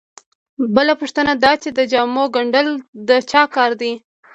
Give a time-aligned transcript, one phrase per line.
[0.75, 2.67] بله پوښتنه دا چې د جامو ګنډل
[3.07, 3.93] د چا کار دی